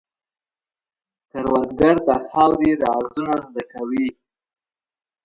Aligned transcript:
کروندګر 1.31 1.95
د 2.07 2.09
خاورې 2.27 2.71
رازونه 2.83 3.33
زده 3.47 3.63
کوي 3.73 4.07